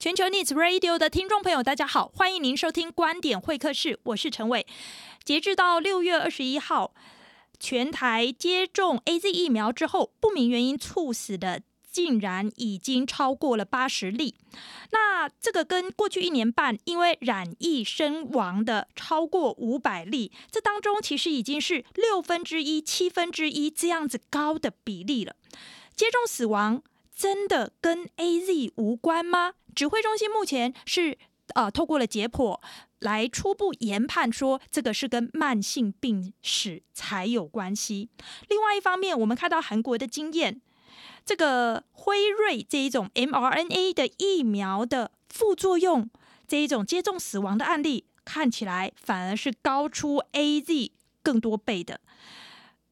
[0.00, 4.66] 全球 News Radio 的听众朋友，大家好，欢迎您收听观点会客室，我是陈伟。
[5.22, 6.94] 截至到六月二十一号，
[7.58, 11.60] 全台接种 AZ 疫苗之后，不明原因猝死的
[11.92, 14.36] 竟然已经超过了八十例。
[14.90, 25.36] 那这个跟过去一年半因为染疫身亡的超过五百例，这当中其实已经是六分之一、七分之一这样子高的比例了。
[25.94, 26.82] 接种死亡
[27.14, 29.52] 真的跟 AZ 无关吗？
[29.74, 31.16] 指挥中心目前是
[31.54, 32.60] 呃透过了解剖
[33.00, 38.08] 来初步研判说，这个是跟慢性病史才有关系。
[38.48, 40.60] 另外一方面，我们看到韩国的经验，
[41.24, 46.10] 这个辉瑞这一种 mRNA 的疫苗的副作用，
[46.46, 50.90] 这一种接种死亡的案例，看起来反而是高出 AZ
[51.22, 52.00] 更多倍的。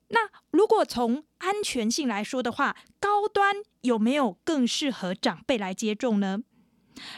[0.08, 0.20] 那
[0.52, 6.38] 如果从安全性来说的话，高端有没有更适合长辈来接种呢？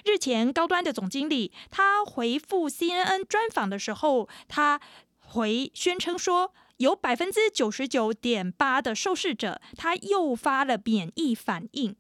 [0.05, 4.81] 日前，高端的总经理他回复 CNN 专访的时候，他
[5.19, 11.95] 回宣称说，有百分之九十九点八的受试者他诱发了免疫反应。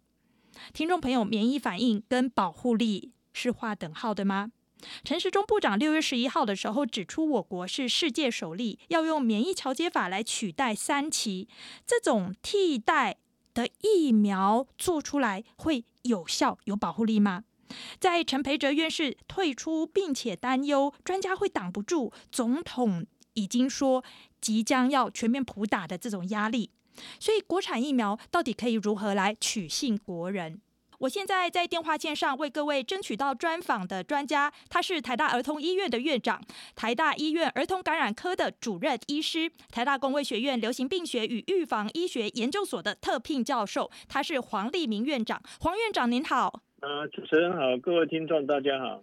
[0.72, 4.50] 听众朋友，免疫反应跟保护力是划等号的吗？
[5.04, 11.48] 陈时中部长六月十一号的时候指出，我国是世界首例要用免疫调节法来取代三期，
[11.86, 13.18] 这种替代
[13.52, 17.44] 的疫苗做出来会有效、有保护力吗？
[17.98, 24.04] 在陈培哲院士退出，并且担忧专家会挡不住总统已经说
[24.40, 26.70] 即将要全面普打的这种压力，
[27.18, 30.60] 所以国产疫苗到底可以如何来取信国人？
[30.98, 36.42] 我现在在电话线上为各位争取到专访的专家，他是台大儿童医院的院长，
[36.76, 45.42] 台大医院儿童感染科的主任医师，台大公卫学院流行病学与预防医学研究所的特聘教授，他是黄立明院长。
[45.60, 46.60] 黄院长您好。
[46.80, 49.02] 呃，主持人好，各位听众大家好。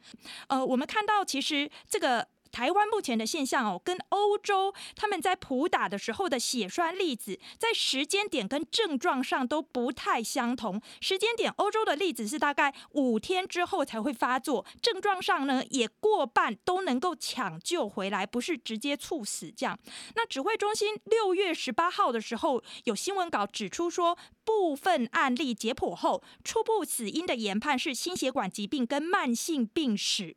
[0.49, 2.27] 呃，我们看到其实这个。
[2.57, 10.81] 台湾目前的现象哦，跟欧洲他们在普打的时候的血栓粒子，在时间点跟症状上都不太相同。
[10.99, 19.77] 时间点，欧洲的例子是大概五天之后才会发作，症状上呢也过半都能够抢救回来，不是直接猝死这样。
[20.15, 30.35] 那指挥中心六月十八号的时候有新闻稿指出说，部分案例解剖后，初步死因的研判是心血管疾病跟慢性病史。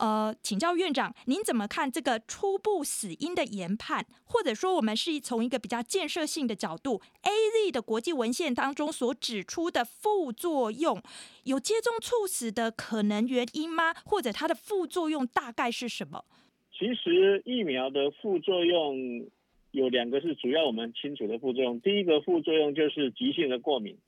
[0.00, 4.06] 呃，请教院长，您怎么看这个初步死因的研判？
[4.24, 11.02] 或者说，我们是从一个比较建设性的角度，AZ 的国际文献当中所指出的副作用，
[11.44, 13.92] 有接种猝死的可能原因吗？
[14.06, 16.24] 或者它的副作用大概是什么？
[16.72, 19.28] 其实疫苗的副作用
[19.72, 23.98] 有两个是主要我们清楚的副作用，第一个副作用就是急性的过敏。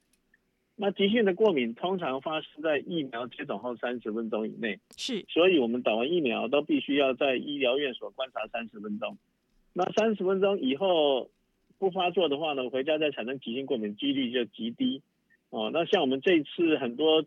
[0.75, 9.17] 那急性的过敏通常发生在疫苗接种后三十分钟以内，是，所以我们打完疫苗都必须要在医疗院所观察三十分钟。
[9.75, 11.31] 那三十分钟以后
[11.79, 15.03] 不发作的话呢，回家再产生急性过敏几率就极低。
[15.51, 17.25] 哦，那像我们这一次很多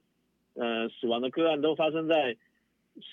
[0.55, 2.35] 呃死亡的个案都发生在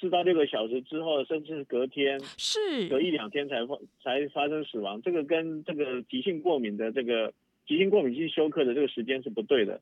[0.01, 5.01] 四到六个小时之后，甚至隔天，是隔一两天才发才发生死亡。
[5.03, 7.33] 这个跟这个急性过敏的这个
[7.67, 9.81] 急性过敏性休克的这个时间是不对的。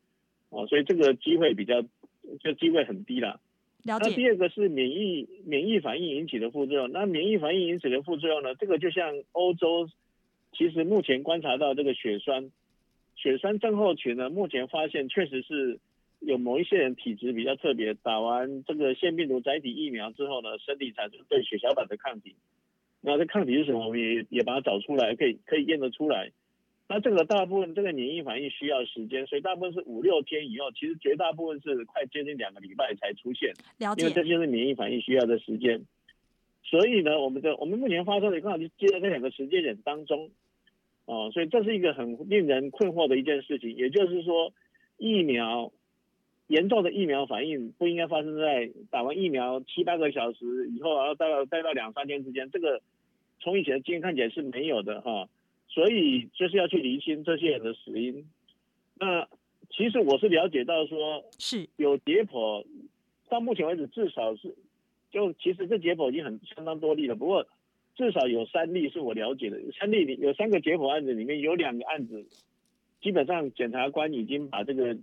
[0.51, 1.83] 哦，所以这个机会比较，
[2.41, 3.41] 就机会很低了。
[3.83, 4.11] 了解。
[4.11, 6.91] 那第二个是免疫免疫反应引起的副作用。
[6.93, 8.55] 那免疫反应引起的副作用呢？
[8.57, 9.89] 这个就像欧洲，
[10.53, 12.51] 其实目前观察到这个血栓，
[13.17, 15.79] 血栓症候群呢，目前发现确实是
[16.19, 22.35] 有某一些人体质比较特别，打完这个腺病毒载体疫苗之后呢，身体产生对血小板的抗体。
[23.01, 23.87] 那这抗体是什么？
[23.87, 26.33] 我们也也把它找出来，可以可以验得出来。
[26.93, 33.53] 那这个大部分这个免疫反应需要时间，所以大部分是五六天以后，其实绝大部分是快接近两个礼拜才出现。
[33.79, 34.03] 了解。
[34.03, 35.81] 因为这就是免疫反应需要的时间。
[36.65, 40.31] 所以呢，我们的我们目前发生的刚好就接在这两个时间点当中，
[41.05, 43.73] 哦，所以这是一个很令人困惑的一件事情。
[43.77, 44.53] 也就是说，
[44.99, 45.71] 疫苗
[46.49, 52.83] 严重的疫苗反应不应该发生在打完疫苗七八个小时以后，然后待到待到两三天之间，这个
[53.39, 55.13] 从以前的经验看起来是没有的哈。
[55.13, 55.29] 哦
[55.73, 58.29] 所以就是要去厘清这些人的死因。
[58.99, 59.29] 那
[59.71, 62.67] 其实我是了解到说，是有解剖，
[63.29, 64.53] 到目前为止至少是，
[65.13, 67.15] 就其实这解剖已经很相当多例了。
[67.15, 67.47] 不过
[67.95, 72.27] 至少有三例是我了解的，三例里有三个解剖案子里面有两个案子，
[73.01, 74.97] 基本上检察官已经把这个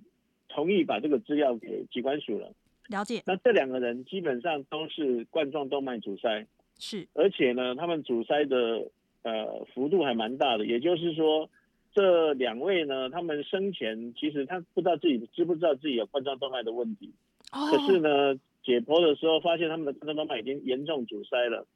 [0.50, 2.52] 同意把这个资料给机关署了。
[2.90, 3.24] 了解。
[3.26, 6.46] 那这两个人基本上都是冠状动脉阻塞，
[6.78, 8.92] 是，而且呢，他们阻塞的。
[9.28, 11.50] 呃，幅度还蛮大的，也就是说，
[11.94, 17.12] 这两位呢，他们生前其实他不知道自己知不知道自己有冠状动脉的问题，
[17.52, 17.68] 哦。
[17.70, 21.68] 可是呢，解剖的时候发现他们的冠状动脉已经严重阻塞了。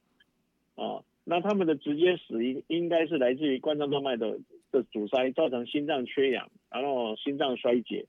[0.75, 4.39] 哦，那他们的直接死因应该是来自于冠状动脉的
[4.71, 8.05] 的阻塞，造成心脏缺氧，然后心脏衰竭。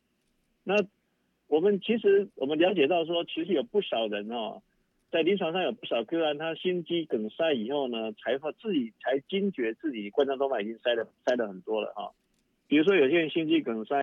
[0.62, 0.76] 那
[1.48, 4.62] 我们其实我们了解到说，其实有不少人哦，
[5.12, 12.12] 在临床上有不少个案，他心肌梗塞以后呢，才发自己才惊觉自己冠状动脉已经塞了塞了很多了哈、哦。
[12.67, 14.00] 比如说有些人心肌梗塞，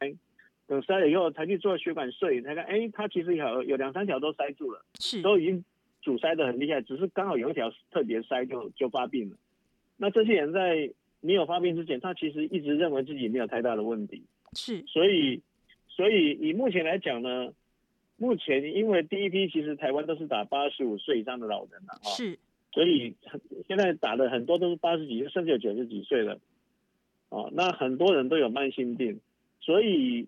[0.67, 5.65] 梗塞了以后才去做血管摄影，才看哎，他其实有有两三条都塞住了，是都已经。
[6.01, 9.35] 阻塞的很厉害，只是刚好有一条特别塞就就发病了。
[9.97, 10.89] 那这些人在
[11.19, 14.23] 没有发病之前，他其实一直认为自己没有太大的问题。
[14.53, 15.41] 是，所以
[15.89, 17.51] 所以以目前来讲呢，
[18.19, 22.37] 目前因为第一批其实台湾都是打八十五岁以上的老人了啊，是，
[22.71, 23.15] 所以
[23.67, 26.39] 现在打的很多都是八十几岁甚至有九十几岁的。
[27.29, 29.19] 哦，那很多人都有慢性病，
[29.59, 30.27] 所以。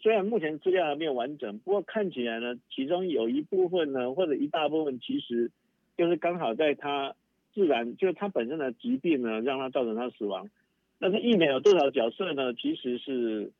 [0.00, 5.50] 虽然目前资料还没有完整，不过看起来呢，其中有一部分呢，或者一大部分，其实
[5.96, 7.16] 就是刚好在他
[7.52, 10.48] 自然，就是他本身的疾病呢，让他造成他死亡。
[11.00, 12.54] 但是疫苗有多少角色呢？
[12.54, 13.50] 其实是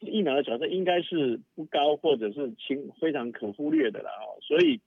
[0.00, 4.38] 疫苗的产生应该是不高，或者是轻，非常可忽略的了哦。
[4.42, 4.80] 所以，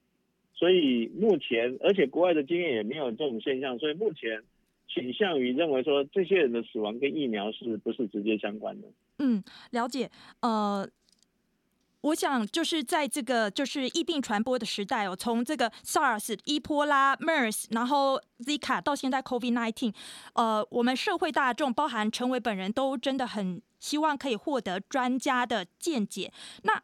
[0.53, 4.43] 所以目前，而且国外的经验也没有这种现象，所以目前。
[4.91, 8.87] 倾向于认为说，这些人的死亡跟疫苗是不是直接相关的？
[9.19, 10.09] 嗯，了解。
[10.41, 10.83] 呃，
[12.01, 19.93] 我想就是在这个就是疫病传播的时代哦，从这个 SARS、伊波拉、MERS，然后 Zika 到现在 COVID-19，
[20.33, 26.31] 呃，我们社会大众，包含陈伟本人都真的很希望可以获得专家的见解。
[26.63, 26.81] 那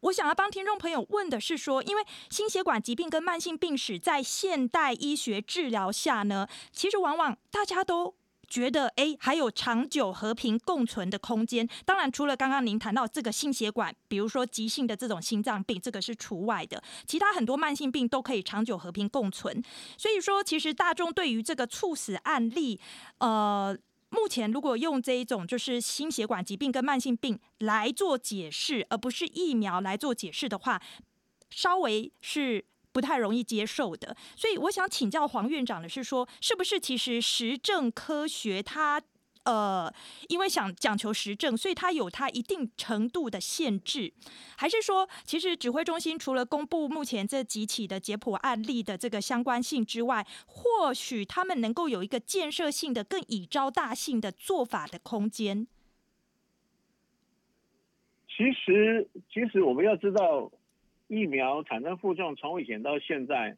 [0.00, 8.14] 我想要帮听众朋友问的是说，因为心血管疾病跟慢性病史在现代医学治疗下呢，其实往往大家都
[8.50, 11.66] 觉得，哎，还有长久和平共存的空间。
[11.86, 19.62] 当然，除了刚刚您谈到这个心血管，比如说急性的这种心脏病，这个是除外的，其他很多慢性病都可以长久和平共存。
[19.96, 22.78] 所以说，其实大众对于这个猝死案例，
[23.18, 23.78] 呃。
[24.12, 30.82] 目前，如果用这一种就是心血管疾病跟慢性病来做解释，而不是疫苗来做解释的话，
[31.48, 34.16] 稍微是不太容易接受的。
[34.36, 39.02] 所以，我想请教黄院长的是说，是不是其实实证科学它？
[39.44, 39.90] 呃，
[40.28, 44.12] 因为想讲求实证，所以它有它一定程度的限制，
[44.58, 55.66] 还是说，其实指挥中心除了公布目前这几起的解剖案例的这个相关性之外，或许他们能够有一个建设性的、更以招大性的做法的空间？
[58.28, 60.52] 其实，其实我们要知道，
[61.10, 63.54] 疫苗产生副作用从以前到现在，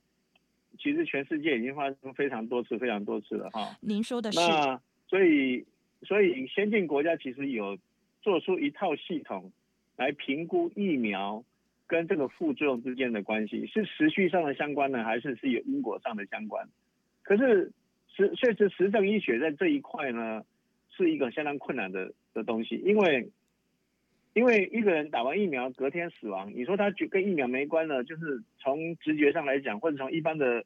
[0.78, 3.76] 其实全世界已经发生非常多次、非常多次了哈。
[3.80, 4.40] 您说的是？
[4.40, 5.64] 那所以。
[6.04, 7.78] 所以，先进国家其实有
[8.22, 9.52] 做出一套系统
[9.94, 11.44] 来评估疫苗
[11.86, 16.68] 跟这个副作用之间的关系，是时序上的相关呢，还是是有因果上的相关？
[17.22, 17.70] 可是
[18.08, 20.42] 实确实实证医学在这一块呢，
[20.90, 23.30] 是一个相当困难的的东西，因为
[24.34, 30.64] 因为一个人打完疫苗隔天死亡，你说他就跟疫苗没关了，就是从直觉上来讲，或者从一般的、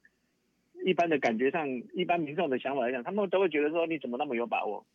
[0.84, 4.86] 一般的感觉上，一般民众的想法来讲，他们都会觉得说，你怎么那么有把握？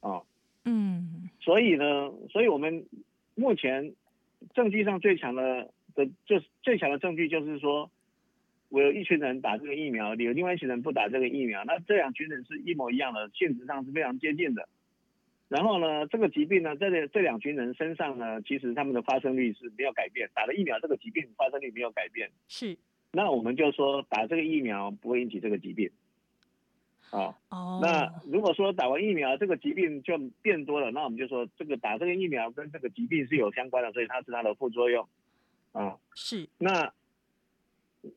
[0.00, 0.22] 啊，
[0.64, 2.86] 嗯，所以呢，所以我们
[3.34, 3.92] 目前
[4.54, 7.90] 证据上最强的的，就是最强的证据就是说，
[8.68, 14.68] 我有一群人打这个疫苗，有另外一群人不打这个疫苗，那这两群人是一模一样的，性质上是非常接近的。
[15.52, 22.30] 然后呢，这个疾病呢，在这这两群人身上呢，其实他们的发生率是没有改变，打了疫苗，这个疾病发生率没有改变。
[22.48, 22.74] 是，
[23.10, 25.90] 那我们就说打这个疫苗不会引起这个疾病。
[27.10, 35.06] 哦，哦，那如果说打完疫苗这个疾病就变多了，那我们就说这个打这个疫苗跟这个疾病是有相关的，所以它是它的副作用，
[35.72, 36.48] 啊、哦，是。
[36.56, 36.94] 那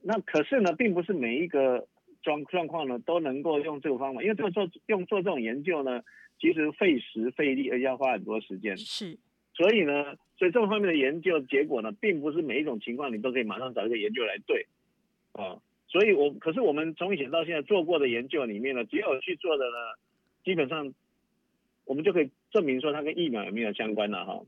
[0.01, 1.85] 那可是呢，并不是每一个
[2.25, 6.01] 状状况呢都能够用这个方法，因为做做用做这种研究呢，
[6.39, 8.75] 其实费时费力，而且要花很多时间。
[8.75, 9.17] 是。
[9.53, 14.65] 所以呢，所以这方面的研究结果呢，并不是每一种情况你都可以马上找一个研究来对，
[15.31, 15.61] 啊、哦。
[15.87, 19.77] 所以我，我可是我们从以前到现在做过的研究里面呢，只有去做的呢，
[20.43, 20.93] 基本上
[21.85, 24.41] 我们就可以证明说它跟疫苗有没有相关了哈。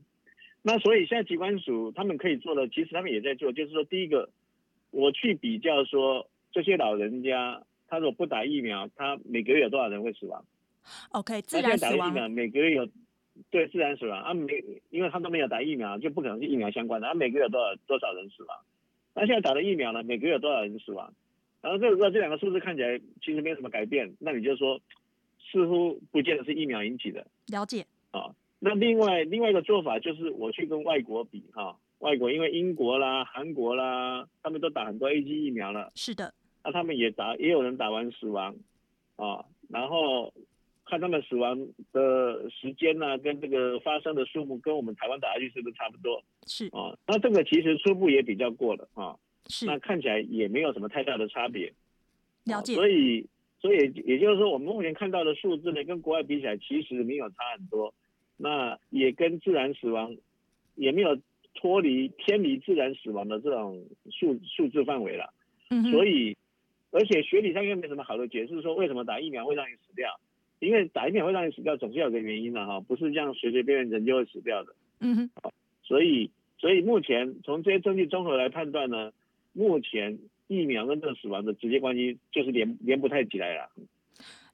[0.60, 4.28] 那所以现在疾管署他们可以做的，其实他们也在做，就是说第一个，
[4.90, 10.44] 我去比较说这些老人家，他如果不打疫苗，他每个月有多少人会死亡
[11.10, 11.98] ？OK，自然死亡。
[11.98, 12.88] 打了疫苗，每个月有
[13.50, 18.58] 对自然死亡啊，每因为他都没有打疫苗，就不可能是疫苗相关的，啊，每个月有多少多少人死亡？
[19.14, 21.12] 那现在打了疫苗呢，每个月有多少人死亡？
[21.60, 24.80] 然后这个这两个数字看起来其实没有什么改变，那你就说
[25.50, 27.26] 似乎不见得是疫苗引起的。
[27.48, 27.84] 了解。
[28.12, 28.30] 啊，
[28.60, 35.90] 那另外另外一个做法就是我去跟外国比哈，外国，因为英国啦、韩国啦，他们都打很多 A G 疫苗了。
[35.96, 36.32] 是的。
[36.68, 38.54] 那他们也打，也有人打完死亡，
[39.16, 40.30] 啊，然后
[40.84, 41.58] 看他们死亡
[41.94, 46.22] 的时间呢、啊，跟这个发生的数目，跟我们台湾打下去是不是差不多？
[46.46, 46.66] 是。
[46.66, 49.16] 啊，那这个其实初步也比较过了啊。
[49.46, 49.64] 是。
[49.64, 51.72] 那看起来也没有什么太大的差别。
[52.44, 52.74] 了解。
[52.74, 53.26] 所以，
[53.62, 57.94] 所以也就是说，我们目前看到的数字呢，跟国外比起来，其实没有差很多。
[58.36, 60.14] 那也跟自然死亡
[60.74, 61.18] 也没有
[61.54, 65.32] 脱离偏离自然死亡的这种数数字范围了。
[65.70, 65.90] 嗯。
[65.90, 66.36] 所以，
[66.90, 70.20] 而且学理上又没什么好的解释，说为什么打疫苗会让你死掉？
[70.60, 74.74] 因为打疫苗会让你死掉，总是有个原因的哈，不是这样随随便便人就会死掉的。
[75.00, 75.30] 嗯哼。
[75.84, 79.12] 所以，所以目前从这些证据综合来判断呢，
[79.52, 80.18] 目前
[80.48, 83.70] 疫苗跟这个死亡的直接关系就是连连不太起来了。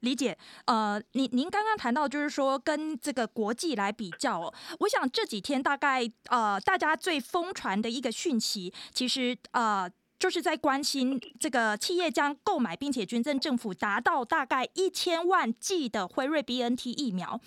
[0.01, 0.37] 理解，
[0.67, 17.41] 呃，您您刚刚谈到就是说跟这个国际来比较哦，我想这几天大概呃大家最疯传的一个讯息，其实呃就是在关心这个企业将购买并且捐赠政府达到大概一千万剂的辉瑞 BNT 疫苗，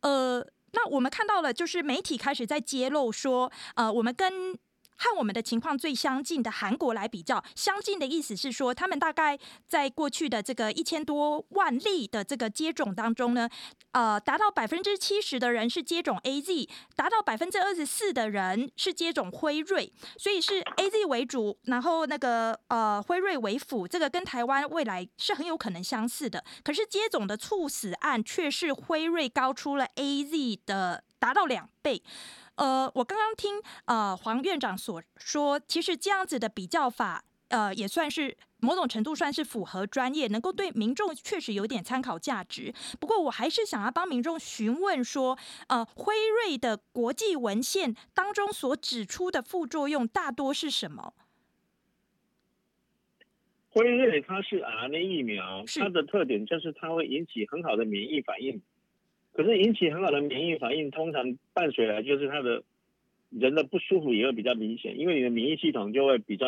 [0.00, 4.56] 呃，那我们看到了就是媒体开始在揭露说，呃，我们跟
[4.96, 13.48] 和我们的情况最相近的韩国来比较，相近的意思是说，他们大概在过去的这个一千多万例的这个接种当中呢，
[13.92, 26.42] 呃，达到百分之七十的人是接种 AZ，达到百分之二十四的人是接种辉瑞，所以是 AZ 为主，然后那个呃辉瑞为辅，这个跟台湾未来是很有可能相似的。
[26.64, 32.02] 可是接种的猝死案却是辉瑞高出了 AZ 的达到两倍。
[32.56, 42.72] 呃，我刚刚听呃黄院长所说，其实这样子的比较法，呃，也算是某种程度算是符合专业，能够对民众确实有点参考价值。
[42.98, 51.14] 不过，我还是想要帮民众询问说，呃，辉瑞的国际文献当中所指出的副作用大多是什么？
[53.68, 58.62] 辉瑞它是 RNA 疫苗，它的特点就是它会引起很好的免疫反应。
[59.36, 62.62] 可是引起很好的免疫反应，通常伴随来就是他的
[63.28, 66.46] 人的不舒服也会比较明显，因为你的免疫系统就会比较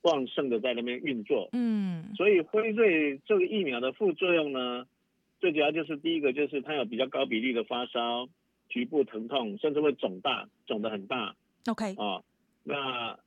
[0.00, 1.50] 旺盛的在那边运作。
[1.52, 4.86] 嗯，所以辉瑞这个疫苗的副作用呢，
[5.40, 8.26] 最主要就是第一个就是它有比较高比例的发烧、
[8.70, 11.36] 局部疼痛，甚至会肿大，肿得很大。
[11.66, 12.22] OK，啊，
[12.64, 13.18] 那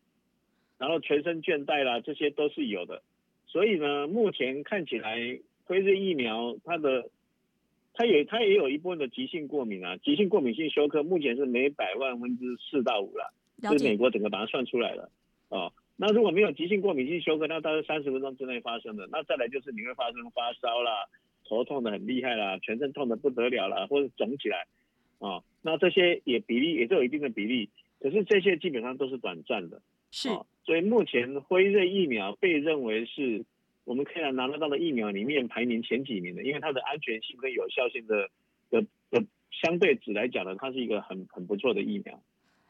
[0.80, 3.04] 然后全身倦怠啦，这些都是有的。
[3.46, 7.10] 所以呢，目前看起来辉瑞疫苗它的
[7.94, 13.34] 它也它也有一部分的急性过敏啊，急性过敏性休克目前是每百万分之四到五了，
[13.78, 15.12] 是美国整个把它算出来了
[15.50, 15.74] 哦。
[15.98, 20.92] 那如果没有急性过敏性休克，那大概三十分钟之内发生的，那再来就是你会发生发烧啦，
[21.44, 24.60] 头痛的很厉害啦，全身痛的不得了啦，或者肿起来
[25.18, 27.70] 啊、哦，那这些也比例也都有一定的比例，
[28.00, 29.82] 可是这些基本上都是短暂的，
[30.12, 33.44] 是、哦，所以目前辉瑞疫苗被认为是。
[33.90, 38.30] 我们可以拿得到的疫苗里面排名前几名的，因为它的安全性跟有效性的
[38.70, 42.22] 的的相对值来讲呢，它是一个很很不错的疫苗。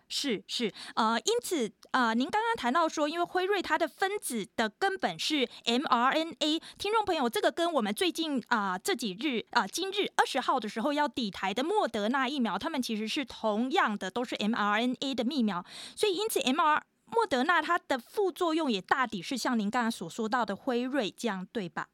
[0.08, 15.66] 是是，呃，因此呃，您刚刚谈到说，因为辉瑞它的分子的根本是 mRNA，听众朋友，这个跟我们最近啊、呃、这几日啊、今日二十号的时候要抵台的莫德纳疫苗，他们其实是同样的，都是 mRNA 的疫苗，
[15.98, 16.82] 所以因此 mR。
[17.12, 21.88] 莫德纳它的副作用也大抵是像您刚才所说到的辉瑞这样，对吧？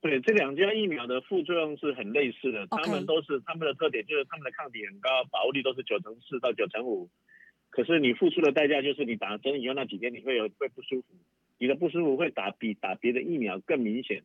[0.00, 7.08] 对，这两家疫苗的副作用是很类似的.他们都是他们的特点就是他们的抗体很高，保护力都是九成四到九成五。
[7.68, 11.06] 可是你付出的代价就是你打针以后那几天你会有会不舒服，
[11.58, 14.22] 你的不舒服会打比打别的疫苗更明显。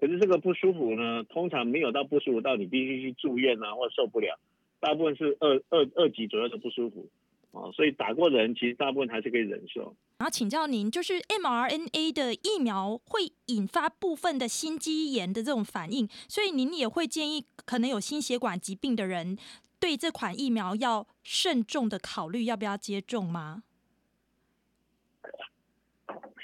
[0.00, 4.40] 可是这个不舒服呢，通常没有到不舒服到你必须去住院啊或受不了，
[4.80, 7.08] 大部分是二二二级左右的不舒服。
[7.52, 9.94] 哦，所以打过的人其实大部分还是可以忍受。
[10.16, 19.36] 然后请教您，就是 mRNA 的疫苗会引发部分的心肌炎的这种反应，所以您也会建议可能有心血管疾病的人
[19.78, 23.64] 对这款疫苗要慎重的考虑要不要接种吗？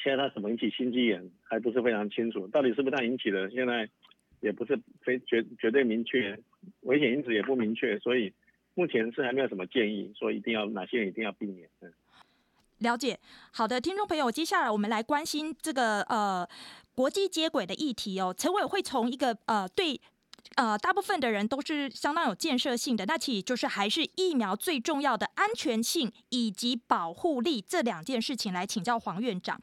[0.04, 3.88] 现在它怎么引起心肌炎还不是非常清楚，到底是不是它引起的，现在
[4.40, 6.38] 也不是非绝绝对明确，
[6.80, 8.30] 危险因子也不明确，所以。
[8.78, 11.68] 目前是还没有什么建议，说一定要哪些人一定要避免。
[11.80, 11.92] 嗯，
[12.78, 13.18] 了解。
[13.50, 16.48] 好的，听众朋友，接下来我们来关心这个呃
[16.94, 18.32] 国际接轨的议题哦。
[18.38, 20.00] 陈伟会从一个呃对
[20.54, 29.60] 呃大部分的人都是相当有建设性的，那其实就是还是疫苗最重要的安全性以及保护力这两件事情来请教黄院长。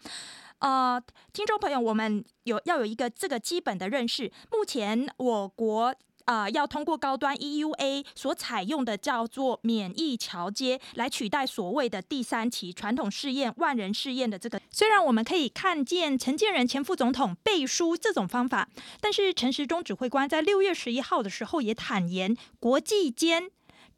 [0.59, 4.29] 呃，听众朋友，我们有要有一个这个基本的认识。
[4.51, 5.95] 目前我国。
[6.25, 14.59] 啊、要通过高端 EUA 所采用的叫做免疫桥接，来取代所谓的第三期传统试验、万人试验的这个。
[14.69, 23.51] 虽然我们可以看见陈建仁前副总统背书这种方法，但是陈时中指挥官在六月十一号的时候也坦言，国际间。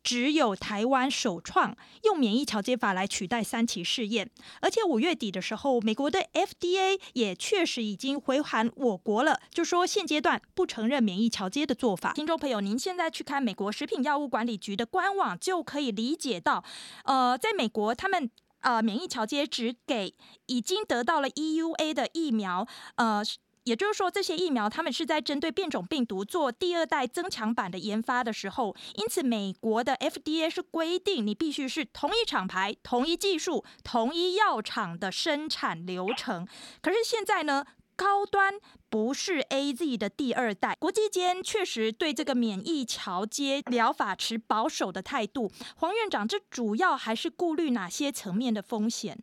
[0.08, 4.30] 只有台湾首创用免疫桥接法来取代三期试验，
[4.62, 12.14] 而且五月底的时候，美国的 FDA 也确实已经回函我国了，就说现阶段不承认免疫桥接的做法。
[12.14, 16.64] 听众朋友，您现在去看美国食品药物管理局的官网，就可以理解到，
[17.04, 23.22] 呃，在美国他们呃免疫桥接只给已经得到了 EUA 的疫苗，呃。
[23.68, 36.48] 也就是说，这些疫苗他们是在针对变种病毒做第二代增强版的研发的时候，因此美国的 FDA 是规定你必须是同一厂牌、同一技术、同一药厂的生产流程。
[36.82, 37.66] 可是现在呢，
[37.98, 38.54] 高端
[38.90, 45.52] 不是 AZ 的第二代，国际间确实对这个免疫桥接疗法持保守的态度。
[45.76, 49.20] 黄院长，这主要还是顾虑哪些层面的风险？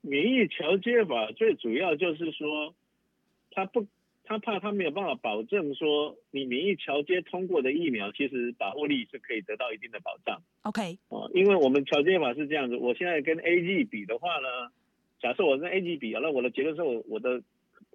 [0.00, 2.74] 免疫桥接法最主要就是说。
[3.54, 3.86] 他不，
[4.24, 10.42] 他怕他没有办法保证说，你免疫桥接通过的疫苗，其实保护力是可以得到一定的保障。
[10.62, 14.48] OK，哦，因为我们桥接法是这样子，我现在跟 A G 比的话呢，
[15.20, 17.42] 假设我跟 A G 比，那我的结论是我我的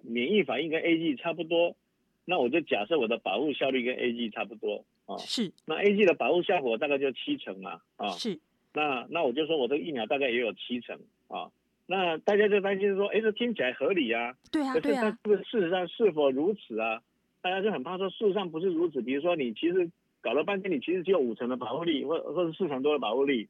[0.02, 1.76] 免疫反应跟 A G 差不多，
[2.24, 5.18] 那我就假设我的保护效率跟 A G 差不多啊。
[5.18, 5.52] 是。
[5.66, 8.08] 那 A G 的保护效果大概就七成嘛，啊。
[8.10, 8.40] 是。
[8.72, 10.98] 那那我就说我的疫苗大概也有七成
[11.28, 11.50] 啊。
[11.90, 14.32] 那大家就担心说，哎，这听起来合理啊。
[14.52, 15.18] 对啊，对啊。
[15.24, 17.02] 可是，事实上是否如此啊？
[17.42, 19.02] 大家就很怕说，事实上不是如此。
[19.02, 23.48] 比如说，你其实搞了半天，你其实只有五成的保护力，或或者四成多的保护力。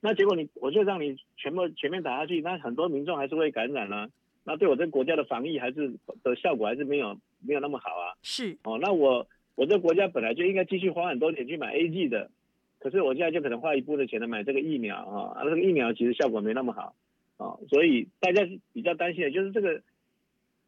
[0.00, 4.08] 那结果你，我就让你全部全面打下去，那很多民众还是会感染啊。
[4.42, 7.16] 那对我这个国家的防疫还是的效果还是没有
[7.46, 8.18] 没有那么好啊。
[8.20, 8.58] 是。
[8.64, 9.24] 哦，那我
[9.54, 12.32] 我这个国家本来就应该继续花很多钱去买 A G 的，
[12.80, 16.96] 可是我现在就可能花一部分的钱来买这个疫苗啊，而这个疫苗其实效果没那么好。
[17.38, 19.82] 啊、哦，所以大家比较担心的就是这个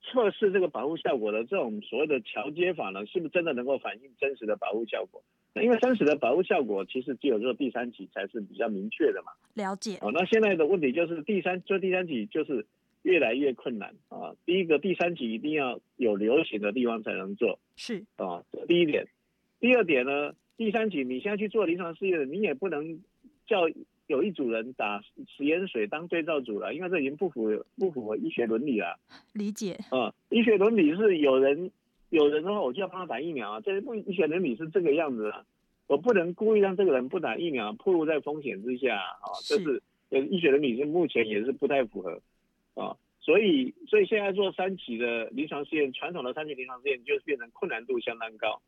[0.02, 5.22] 测试这个保护效果的这种所谓的桥接法呢，是不是真的能够反映真实的保护效果？
[5.54, 9.32] 那因为真实的保护效果其实只有做第三级才是比较明确的嘛。
[9.54, 9.96] 了解。
[10.02, 12.66] 哦，那现在的问题就是第三做第三级就是
[13.02, 14.36] 越来越困难啊。
[14.44, 17.58] 第一个，第三级一定要有流行的地方才能做。
[17.76, 18.04] 是。
[18.16, 19.08] 啊，第一点。
[19.58, 23.00] 第二点呢，第三级你现在去做临床试验，你也不能
[23.46, 23.62] 叫。
[24.08, 28.98] 有一组人打食盐水当对照组了，因为这已经不符合不符合医学伦理了。
[29.34, 29.74] 理解。
[29.90, 31.70] 啊、嗯，医学伦理是有人
[32.08, 33.60] 有人的话，我就要帮他打疫苗啊。
[33.60, 35.44] 这不医学伦理是这个样子啊，
[35.86, 39.28] 我不能故意让这个人不打疫苗，暴露在风险之下啊。
[39.44, 42.20] 这是呃医学伦理是目前也是不太符合
[42.74, 42.96] 啊。
[43.20, 48.62] 所以所以现在做三期的临床试验，传统的三期临床试验就变成困难度相当高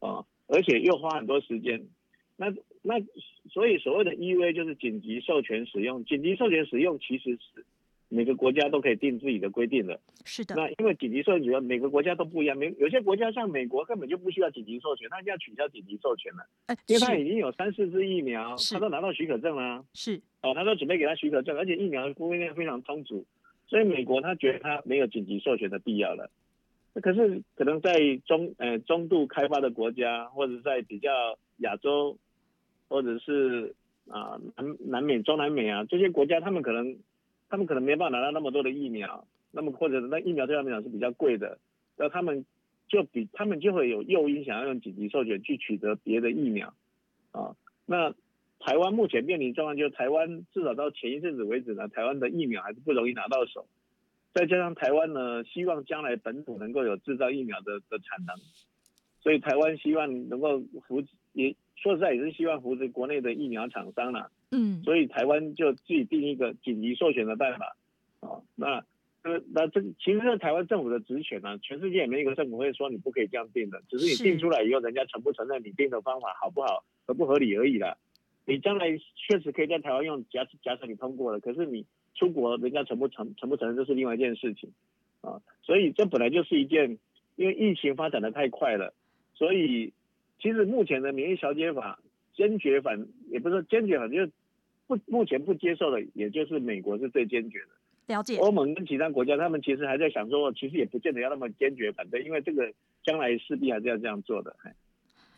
[0.00, 1.80] 啊，而且又花很多时间。
[2.40, 2.50] 那
[2.80, 2.94] 那
[3.50, 7.66] 所以所谓的 EUA 就是紧急授权使用，紧急授权使用其实是
[8.08, 10.00] 每个国家都可以定自己的规定的。
[10.24, 10.54] 是的。
[10.54, 16.46] 那因为紧急授权每个国家都不一样，每有些国家像美国根本就不需要紧急授权，他就要取消紧急授权了，
[16.86, 19.84] 因为他已经有三四支疫苗，他都拿到许可证了。
[19.92, 20.18] 是。
[20.40, 23.26] 哦，他都准备给他许可证，而且疫苗供应链非常充足，
[23.68, 26.30] 所以美国他觉得他没有紧急授权的必要了。
[27.02, 27.92] 可是可能在
[28.24, 31.10] 中呃中度开发的国家，或者在比较
[31.58, 32.16] 亚洲。
[32.90, 33.72] 或者是
[34.08, 36.98] 啊南南美、中南美啊这些国家，他们可能
[37.48, 41.58] 他们可能没办法拿到那么多的疫苗，那么或者那疫苗对他们讲是比较贵的，
[41.96, 42.44] 那他们
[42.88, 46.74] 就比他们就会有诱因想要用紧急授权去取得别的疫苗
[47.30, 47.54] 啊。
[47.86, 48.12] 那
[48.58, 53.66] 台湾目前面临状况就是台湾至少到前一阵子为止呢，台湾的疫苗还是不容易拿到手，
[54.34, 58.36] 再加上台湾呢希望将来本土能够有制造疫苗的的产能，
[59.22, 61.00] 所以台湾希望能够扶
[61.34, 61.54] 也。
[61.82, 67.74] 说实在也是希望扶持国内的疫苗厂商啦，嗯，所以台湾就自己定一个紧急授权的办法，
[68.20, 68.84] 哦，那
[69.24, 77.96] 那那这其实是台湾政府的职权啊，全世界也没一个政府会说你不可以这样定的，只是你定出来以后，人家承不承认你定的方法好不好，合不合理而已啦。
[78.44, 84.70] 你将来确实可以在台湾用，假假设你通过了，可是你出国人家承不承承不承认这是另外一件事情
[85.22, 86.98] 啊，所以这本来就是一件，
[87.36, 88.92] 因为疫情发展的太快了，
[89.34, 89.94] 所以。
[90.40, 91.98] 其实目前的免疫调节法
[92.34, 94.30] 坚决反，也不是说坚决反，就是
[94.86, 97.68] 不目前不接受的，也就是美国是最坚决的。
[98.06, 98.38] 了解。
[98.38, 102.72] 欧盟跟其他国家，他们其实还在想说，其实也不见得要那么坚决反对，因为这个
[103.04, 104.56] 将来势必还是要这样做的。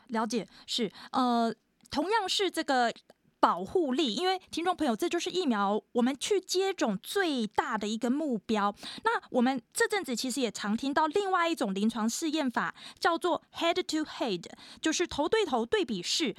[0.09, 1.55] 了解，是呃，
[1.91, 2.93] 同样是这个。
[3.43, 8.73] 保护力，因为听众朋友，这就是疫苗我们去接种最大的一个目标。
[9.03, 14.45] 那我们这阵子其实也常听到另外一种临床试验法，叫做 head to head，
[14.81, 16.37] 就是头对头对比试。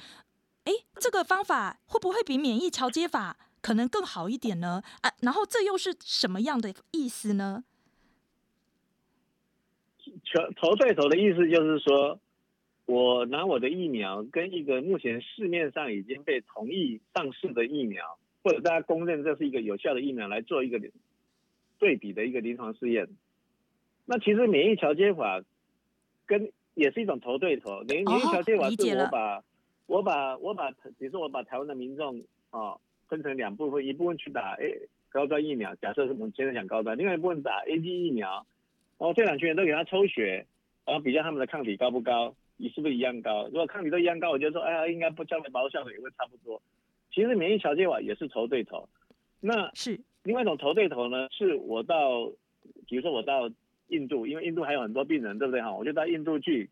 [0.64, 4.82] 哎，这个方法会不会比免疫桥接法可能更好一点呢？
[5.02, 7.64] 啊，然后这又是什么样的意思呢？
[10.56, 12.18] 头对头的意思就是说，
[12.86, 20.80] 我拿我的疫苗跟一个目前市面上已经被同意上市的疫苗，或者大家公认这是一个有效的疫苗来做一个
[21.78, 23.08] 对比的一个临床试验。
[24.04, 25.42] 那其实免疫调节法
[26.26, 29.42] 跟也是一种头对头，免免疫调节法是我把
[29.86, 32.76] 我把我把比如说我把台湾的民众啊
[33.08, 38.46] 分成两部分，一部分去打 A 高端疫苗，假设是我们现在讲高端，另外一部分打 A G 疫苗。
[38.96, 40.46] 然后这两群人都给他抽血，
[40.86, 42.34] 然后比较他们的抗体高不高，
[42.64, 43.44] 你是不是一样高？
[43.48, 46.62] 如果抗体都一样高，我就说，哎呀，应该不将来保护效果也会差不多。
[47.12, 48.88] 其实免疫调节法也是头对头。
[49.38, 52.24] 那是另外一种头对头呢，是我到，
[52.88, 53.50] 比如说我到
[53.88, 55.74] 印度，因为印度还有很多病人，对不对哈？
[55.74, 56.70] 我就到印度去，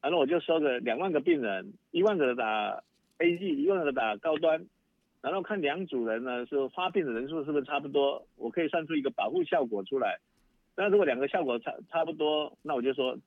[0.00, 2.80] 然后我就收个两万个病人，一万个打
[3.18, 4.64] A G，一万个打高端，
[5.20, 10.20] 然后看两组人呢是发病的人数是不是差不多，我可以算出一个保护效果出来。
[10.76, 13.18] 那如果两个效果差差不多，那我就说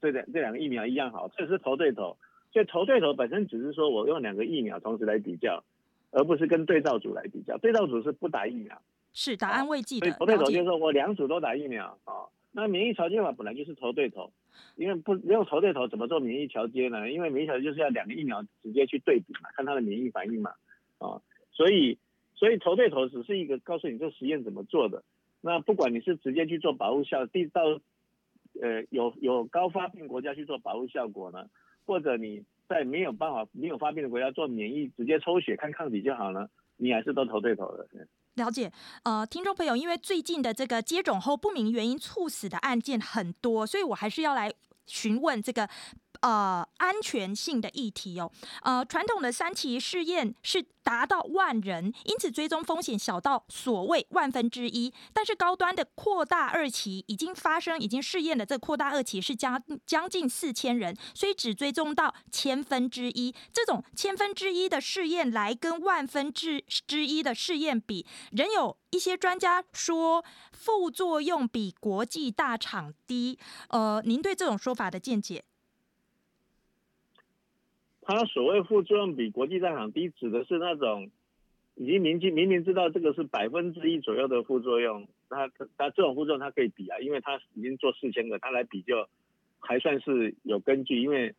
[0.00, 2.16] 这两这两个疫苗一样好，这是头对头。
[2.52, 5.64] 所以头对头本身只是说我用两个疫苗同时来比较，
[6.12, 7.58] 而不是跟对照组来比较。
[7.58, 8.80] 对照组是不打疫苗，
[9.12, 10.10] 是打安慰剂的。
[10.10, 12.28] 所以头对头就是说我两组都打疫苗啊、哦。
[12.52, 14.32] 那免疫桥接法本来就是头对头，
[14.76, 17.10] 因为不没有头对头怎么做免疫调节呢？
[17.10, 20.50] 因为免疫桥接就是要两个疫苗直接去对比嘛，看它的免疫反应嘛
[20.98, 21.22] 啊、哦。
[21.50, 21.98] 所以
[22.36, 25.02] 所以头对头只是一个告诉你这实验怎么做的。
[25.40, 27.80] 那不管你是直接去做保护效，第到，
[28.62, 31.44] 呃有有高发病国家去做保护效果呢，
[31.86, 37.86] 或者你在没有办法没有发病的国家做免疫直接抽血看抗体就好了，你还是都投对头的。
[38.34, 38.72] 了解，
[39.04, 44.52] 呃，听众朋友，因为最近的这个接种后不明原因猝死的案件很多，所以我还是要来
[44.86, 45.68] 询问这个。
[46.20, 48.32] 呃，安全性的议题哦。
[48.62, 54.90] 呃，传统的三期试验是达到万人，因此追踪风险小到所谓万分之一。
[55.12, 63.34] 但是高端的扩大二期已经发生，已经试验的这扩大二期是将将近四千人，所以只追踪到千分之一。
[63.52, 73.36] 这种千分之一的试验来跟万分之之一的试验比，仍有一些专家说副作用比国际大厂低。
[73.68, 75.42] 呃，您对这种说法的见解？
[78.02, 81.10] 他所谓副作用比国际大厂低，指的是那种
[81.74, 89.08] 已经明明明明知道这个是百分之一左右的副作用，他他这种副作用他可以比啊，因为他已经做四千个，他来比就
[89.58, 91.02] 还算是有根据。
[91.02, 91.34] 因为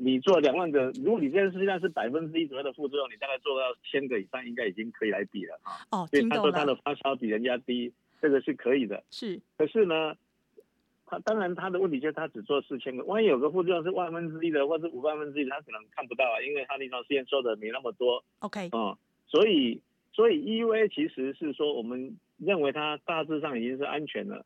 [0.00, 5.72] 你做两万个，如果你这件事情是百分之一左右的副作用，你大概做到千个以上，应该已经可以来比了啊。
[5.90, 9.02] 哦，所以他说他的发烧比人家低，这个是可以的。
[9.10, 10.14] 是，可是呢？
[11.10, 18.22] 他当然，他的问题就是他只做四千个，万一有个副作用是万分之一的，或者五万分之一，他可能看不到啊，因为他临床试验做的没那么多。
[18.40, 18.94] OK，嗯，
[19.26, 19.80] 所以
[20.12, 24.44] 所以 EUA 其实是说，我们认为它大致上已经是安全了，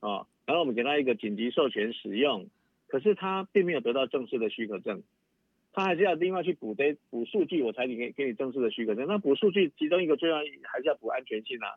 [0.00, 2.44] 啊，然后我们给他一个紧急授权使用，
[2.94, 5.02] 可是他并没有得到正式的许可证，
[5.72, 9.04] 他还是要另外去补的补数据，我才给给你正式的许可证。
[9.08, 11.74] 那补数据其中一个最重要还是要补安全性啊。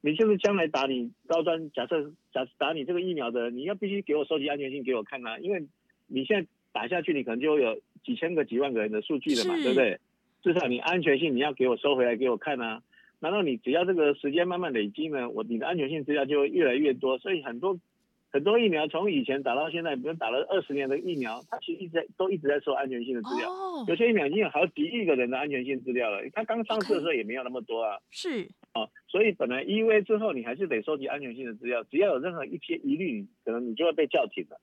[0.00, 5.66] 你就是将来打你高端，假设假打你这个疫苗的，你要必须给我收集安全性给我看啊，因为
[6.06, 9.98] 你现在打下去，你可能就会有几千个、几万个人的数据了嘛，对不对？
[10.44, 12.80] 至少你安全性你要给我收回来给我看啊。
[13.18, 17.76] 难道你只要这个时间慢慢累积呢，我你的安全性资料就会越来越多，所以很多。
[18.32, 23.50] 很多疫苗从以前打到现在，比如打了二十年的疫苗，它其实一直在都一直在收安全性的资料。
[23.50, 23.88] Oh.
[23.88, 26.22] 有些疫苗已经有好几亿个人的安全性资料了。
[26.32, 27.98] 它刚上市的时候也没有那么多啊。
[28.10, 28.48] 是。
[28.72, 31.82] 哦，所以本来 EUA 之后，你还是得收集安全性的资料。
[31.84, 34.60] 只要有任何一些疑虑，可能你就会被叫停了。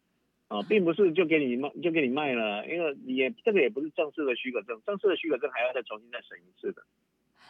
[0.48, 6.82] 啊、哦，并不是就给你卖就给你卖了，因为你也这个也不是正式的许可证，正式的许可证还要再重新再审一次的。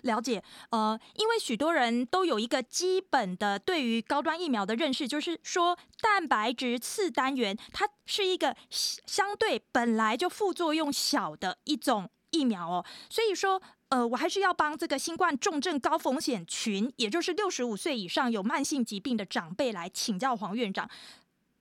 [0.01, 20.89] 了解，呃，因为许多人都有一个基本的对于高端疫苗的认识，就是说蛋白质次单元它是一个相对本来就副作用小的一种疫苗哦，所以说，呃，我还是要帮这个新冠重症高风险群，也就是六十五岁以上有慢性疾病的长辈来请教黄院长，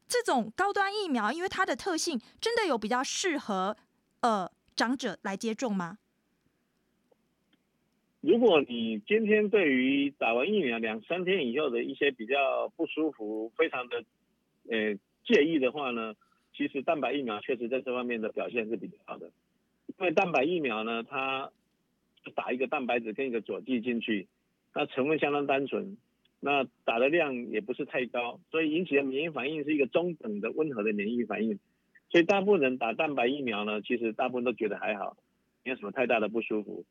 [0.08, 3.76] 这种高端疫苗，因为它的特性，真的有比较适合
[4.20, 5.98] 呃长者来接种吗？
[8.26, 14.02] 如果你今天对于打完疫苗两三天以后的一些比较不舒服，非常的
[14.68, 16.12] 呃介意的话呢，
[16.52, 19.30] 其实蛋白疫苗确实在这方面的表现是比较好的。
[19.86, 21.52] 因为蛋白疫苗呢，它
[22.34, 24.26] 打一个蛋白质跟一个佐剂进去，
[24.74, 25.96] 那成分相当单纯，
[26.40, 31.60] 那打的量也不是太高，所以引起的免疫反应是一个中等的温和的免疫反应。
[32.10, 35.16] 所以大部分人打蛋白疫苗呢，其实大部分都觉得还好，
[35.62, 36.84] 没有什么太大的不舒服。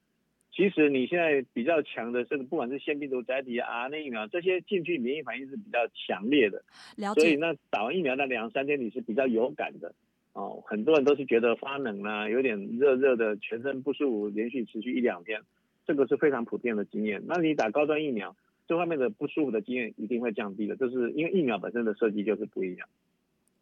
[0.55, 6.63] 其实你现在比较强的是，不管是腺病毒载体啊、RNA 疫苗这些进去免疫反应是比较强烈的，
[6.95, 7.19] 了解。
[7.19, 9.93] 所以那打完疫苗那两三天你是比较有感的
[10.31, 10.63] 哦。
[10.65, 15.41] 很多人都是觉得发冷啊，有点热热的，全身不舒服，连续持续一两天，
[15.85, 17.21] 这个是非常普遍的经验。
[17.27, 18.33] 那你打高端疫苗，
[18.65, 22.87] 这方面的不舒服的经验一定会降低的，就是因为疫苗本身的设计就是不一样。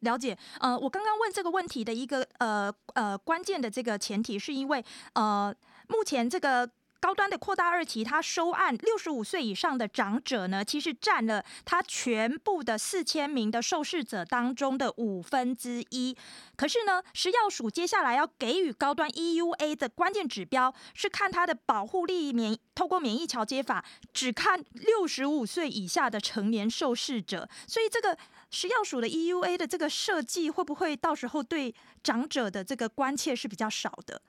[0.02, 4.84] 了解，呃，我刚刚问这个问题的一个呃呃关键的这个前提，是因为
[5.16, 5.52] 呃
[5.88, 6.70] 目前这个。
[7.04, 16.16] 高端的扩大二期，它收案六十五岁以上的长者呢，其实占了它全部的四千名的受试者当中的五分之一。
[16.56, 27.50] 可是呢，食药署接下来要给予高端 EUA 的关键指标是看它的保护力免，透过免疫桥接法，只看六十五岁以下的成年受试者。
[27.68, 28.18] 所以这个
[28.50, 34.22] 食药署的 EUA 的这个设计，会不会到时候对长者的这个关切是比较少的？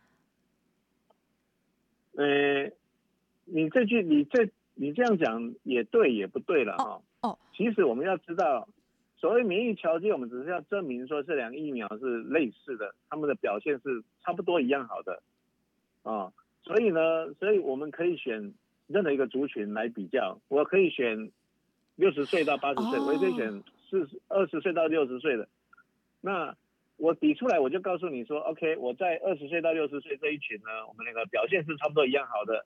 [2.17, 2.71] 呃，
[3.45, 6.85] 你这句你这你这样讲也对也不对了哈。
[6.85, 7.29] 哦。
[7.31, 8.69] 哦其实我们要知道，
[9.17, 15.23] 所谓免疫桥接，我们只是要证明说这两个疫苗是类似的，他们的表现是差不多一样好的。
[16.03, 18.53] 啊、哦，所以呢，所以我们可以选
[18.87, 20.39] 任何一个族群来比较。
[20.49, 21.31] 我可以选
[21.97, 25.49] 六十岁到八十岁，哦、我也可以选四十二十岁到六十岁的。
[26.21, 26.57] 那
[26.97, 32.65] 我比出来，我就告诉你说，OK，我在二十岁到六十岁这一群呢，我们那个表现是差不多一样好的，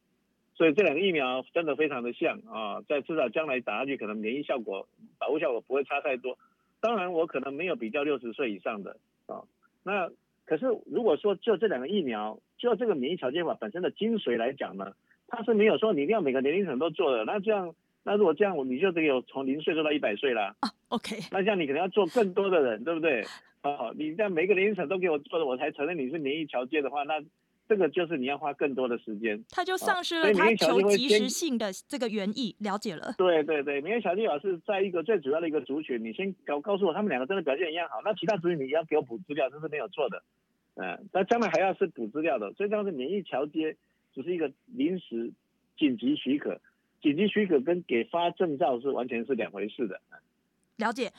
[0.55, 4.87] 所以这两个疫苗真的非常的像啊，在至少将来打下去，可能免疫效果、
[5.19, 6.39] 保护效果不会差太多。
[6.81, 9.43] 当然，我可能没有比较六十岁以上的啊。
[9.83, 10.11] 那
[10.45, 14.93] 可是如果说就这两个疫苗，就这个免疫条件法本身的精髓来讲呢，
[15.27, 17.25] 它是没有说你一定要每个年龄层都做的。
[17.25, 20.55] 那这样，那如果这样，我你就得有从零岁做到一百岁了。
[20.61, 21.17] 啊，OK。
[21.33, 23.25] 那这样你可能要做更多的人，对不对？
[23.77, 27.23] 哦，你在每个年龄层都给我做的，我才承认你是免疫桥接的话，那
[27.69, 32.57] 这个就是你要花更多的时间，他就丧失了他求及时性的这个原意。
[32.61, 33.15] 了解了。
[33.19, 40.23] 对对对，免疫桥接老师在一个最主要的一个族群，你先告告诉我他们两个真的表现一样好，那其他族群你要给我补资料，这是没有错的。
[40.77, 43.77] 嗯，那将来还要是补资料的，所以这样是免疫桥接
[44.15, 45.31] 只是一个临时
[45.77, 46.61] 紧急许可，
[47.03, 50.01] 紧急许可跟给发证照是完全是两回事的。
[50.77, 51.13] 了解。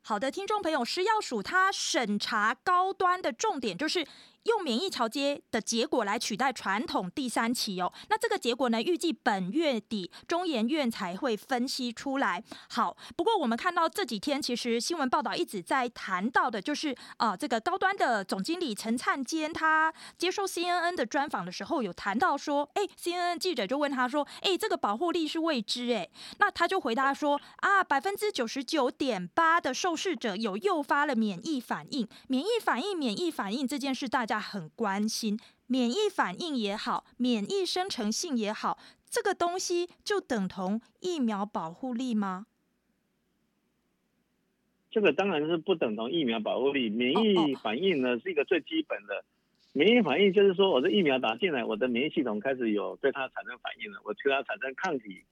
[0.00, 4.06] 好的，听众朋友，食药署它审查高端的重点就是。
[4.48, 12.42] 用免疫桥接的结果来取代传统第三期哦，那这个结果呢，预计本月底中研院才会分析出来。
[12.70, 26.08] 好，不过我们看到这几天其实新闻报道一直在谈到的，就是啊、这个高端的总经理陈灿坚他接受 CNN 的专访的时候有谈到说，哎，CNN 记者就问他说，哎，这个保护力是未知哎，
[26.38, 34.37] 那他就回答说啊，百分之九十九点八的受试者有诱发了免疫反应，免疫反应，免疫反应这件事大家。
[34.38, 42.46] 很关心免疫反应也好，免疫生成性也好，这个东西就等同疫苗保护力吗？
[44.90, 46.88] 这个当然是不等同疫苗保护力。
[46.88, 49.22] 免疫反应呢，是一个最基本的。
[49.74, 55.22] 免疫反应就是说，我的疫苗打进来，我的免疫系统开始有对它产生反应了，我对它产生抗体，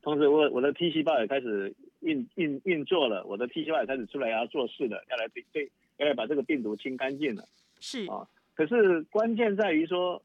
[0.00, 7.46] 同时我我的 T 细胞也开始运运运作了，我的 T 细胞也开始出来要做事了，要来对对要来把这个病毒清干净了。
[7.80, 8.26] 是啊。
[8.54, 10.22] 可是关键在于说，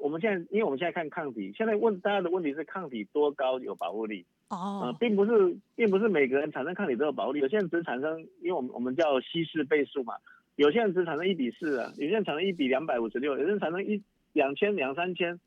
[0.00, 4.24] 我们现在，因为我们现在看抗体，现在问大家的问题是抗体多高有保护力？
[4.50, 10.14] 哦、呃，并不是，并不是每个人产生抗体都有保护力，有些人只产生，因为我们我们叫稀释倍数嘛，
[10.56, 15.40] 有些人只产生一比四啊，有些人产生一比两百五十六，有些人产生一两千两三千，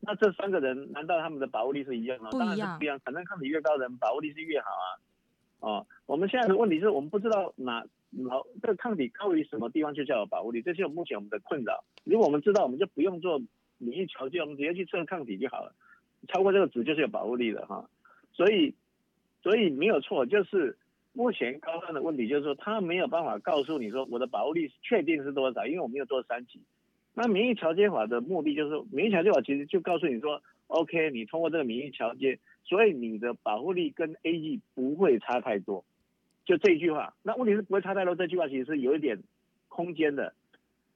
[0.00, 2.30] 那这三个人难道他们的保护力是一样吗？
[2.32, 4.86] 当然是不一样，产生抗体越高的人保护力是越好啊。
[5.60, 7.84] 哦，我们现在的问题是我们不知道哪。
[8.30, 11.84] 好，这个抗体高于什么地方就叫有保护力，这是目前我们的困扰。
[12.04, 13.40] 如果我们知道，我们就不用做
[13.76, 15.74] 免疫调节，我们直接去测抗体就好了。
[16.26, 17.88] 超过这个值就是有保护力的哈。
[18.32, 18.74] 所以，
[19.42, 20.78] 所以没有错，就是
[21.12, 26.62] 目前高端的问题就是说，他没有办法告诉你说我的保护力确定是多少，因为我没有做三级。
[27.14, 35.84] 那免疫调节法的目的就是，免疫调节法其实就告诉你说，OK，你通过这个免疫调节，所以你的保护力跟 A E 不会差太多。
[36.48, 38.14] 就这一句话，那问题是不会差太多。
[38.14, 39.22] 这句话其实是有一点
[39.68, 40.32] 空间的。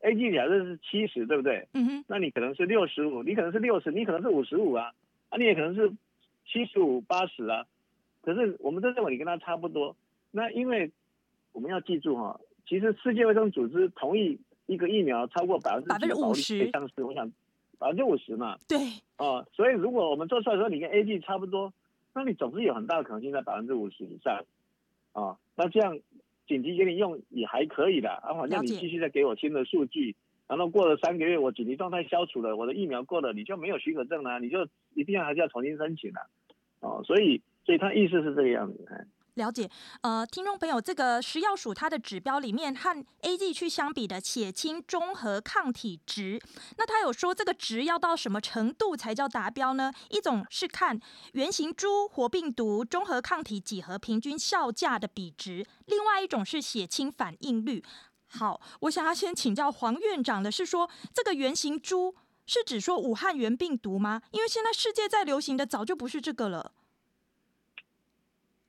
[0.01, 1.69] A G 假设是七十，对不对？
[1.75, 2.05] 嗯哼。
[2.09, 4.95] 那你可能是六十五，你可能是六十，你可能是五十五啊，
[5.29, 5.93] 啊，你也可能是
[6.47, 7.67] 七十五、八十啊。
[8.23, 9.95] 可是我们都认为你跟他差不多。
[10.31, 10.91] 那因为
[11.53, 17.31] 我们要记住哈，其实世界卫生组织同意一个疫苗超过百分之百分之五十，像是我想
[17.79, 18.57] 百分之五十嘛。
[18.67, 18.79] 对。
[19.19, 21.71] 哦，所以如果我们做出来说你跟 A G 差不多，
[22.15, 24.43] 那你总是有很大的可能性在百分之五十以上。
[25.13, 25.99] 啊、哦，那这样
[26.47, 30.17] 紧急给你用也还可以的啊，反正你继续再给我新的数据，
[30.49, 36.29] 然后过了三个月我紧急状态消除了，我的疫苗过了，你就没有许可证了，你就一定要还是要重新申请了。
[36.81, 39.07] 哦，所以所以他意思是这个样子。
[39.35, 39.71] 了解，
[40.03, 46.39] 呃，听众朋友，这个食药署它的指标里面和 A G 去相比的血清中和抗体值，
[46.77, 49.91] 那他有说这个值要到什么程度才叫达标呢？
[50.11, 51.01] 一种是看
[51.33, 57.83] 原型株活病毒中和抗体几何平均效价的比值，另外一种是血清反应率。
[58.27, 62.15] 好，我想要先请教黄院长的是说，这个原型株
[62.45, 64.21] 是指说武汉原病毒吗？
[64.33, 66.73] 因为现在世界在流行的早就不是这个了。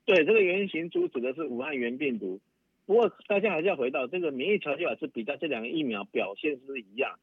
[0.05, 2.39] 对，这个原型株指的是武汉原病毒，
[2.85, 7.17] 不过大家还是要回到这个免疫调节法是比较这两个疫苗表现是一样，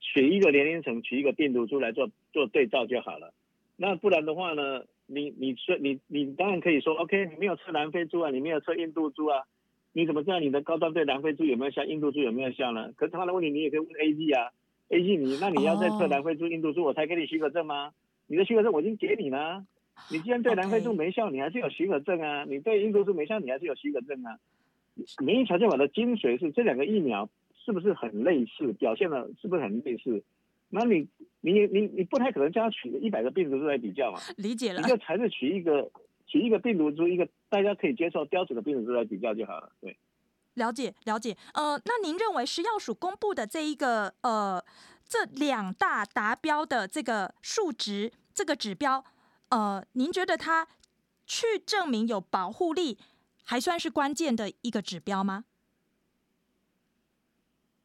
[0.00, 3.32] 取一个年龄层，取一个病毒株来做做对照就好了。
[3.76, 9.42] 那不然的话呢，你你说你你当然可以说，OK，你没有测南非猪啊，你没有测印度猪啊，
[9.92, 12.92] 你怎么知道你的高端对南非猪有没有效，印度猪有没有效呢？
[12.96, 14.50] 可是他的问题你也可以问 A G 啊
[14.88, 17.92] ，A G 你那你要再测南非猪、印度猪，我才给你许可证吗？
[18.26, 19.64] 你的许可证我已经给你了。
[20.10, 24.38] 你既然对南非猪没效你还是有许可证啊；你对印度猪没效，你还是有许可证啊。
[25.18, 27.28] 免疫条件法的精髓是这两个疫苗
[27.64, 30.22] 是不是很类似，表现的是不是很类似？
[30.70, 31.08] 那你
[31.40, 34.18] 你你你不太可能叫他取一百个病毒株来比较嘛？
[34.36, 35.90] 理解了，你就还是取一个
[36.26, 39.70] 取一个病毒株，一个大家可以接受标准的病毒株来比较就好了。
[39.80, 39.96] 对，
[40.54, 41.36] 了解了解。
[41.54, 44.60] 呃，那您认为食药署公布的这一个呃
[45.06, 49.04] 这两大达标的这个数值这个指标？
[49.54, 50.66] 呃，您觉得它
[51.26, 52.98] 去证明有保护力，
[53.44, 55.44] 还算是关键的一个指标吗？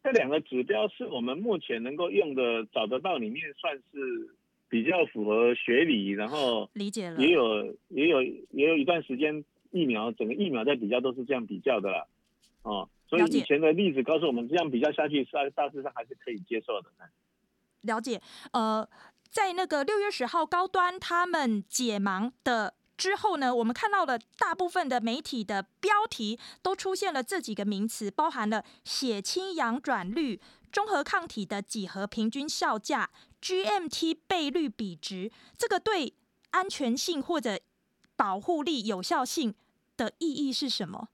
[0.01, 4.35] 这两个指标是我们目前能够用的，找得到里面算是
[4.67, 12.07] 比较符合学理，然后理解了，也有也有也有一段时间疫苗整个疫苗在比较都是这样比较的啦，
[12.63, 16.89] 哦，所以以前的例子告诉我们，这样比较下去，是大致上还是可以接受的。
[17.81, 18.19] 了解，
[18.53, 18.89] 呃。
[19.29, 33.09] 在那个六月十号高端他们解盲的之后呢，我们看到了大部分的媒体的标题都出现了这几个名词，包含了血清阳转率、中和抗体的几何平均效价、
[33.41, 36.13] GMT 倍率比值，这个对
[36.49, 37.59] 安全性或者
[38.15, 39.55] 保护力、有效性
[39.95, 41.07] 的意义是什么？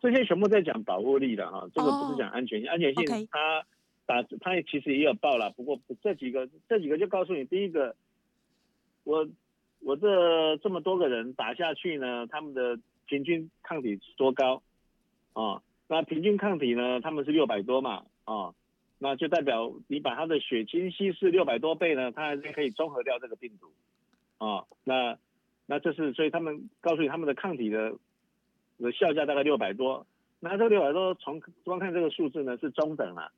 [0.00, 3.64] 这些全部在讲保护力的哈，这个不是讲安全性，oh, 安全性它。
[4.06, 7.96] 打他也其实也有报了，不过这几个这几个就告诉你，第一个，
[9.04, 9.26] 我
[9.80, 14.62] 我这这么多个人打下去呢，他们的平均抗体是多高？
[15.32, 18.54] 啊，那平均抗体呢，他们是六百多嘛，啊，
[18.98, 23.72] 那就代表你把他的血清稀释六百多倍呢，他还是可以中和掉这个病毒，
[24.38, 25.18] 啊，那
[25.66, 27.94] 那这是所以他们告诉你他们的抗体的
[28.78, 30.06] 的效价大概六百多，
[30.40, 33.32] 那这六百多从光看这个数字呢是中等了。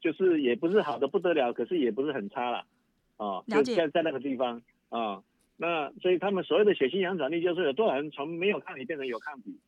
[0.00, 2.64] 就是也不是好的不得了，可是也不是很差了，
[3.16, 5.22] 啊，就在在那个地方啊，
[5.56, 9.58] 那所以他们所谓的血清阳转率就是有多少人从没有抗体变成有抗体，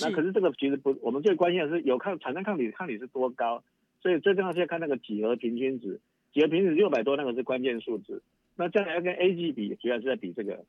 [0.00, 3.62] 那可是这个其实不，我们最关心的是有抗产生抗体，抗体是多高，
[4.02, 6.00] 所以最重要是要看那个几何平均值，
[6.32, 8.22] 几何平均值六百多那个是关键数值，
[8.56, 10.64] 那将来要跟 A G 比，主要是在比这个。